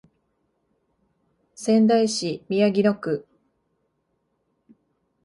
[1.53, 3.25] 仙台市宮城野区